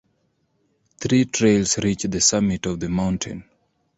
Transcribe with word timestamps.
Three 0.99 1.25
trails 1.25 1.77
reach 1.77 2.01
the 2.09 2.19
summit 2.21 2.65
of 2.65 2.79
the 2.79 2.89
mountain. 2.89 3.43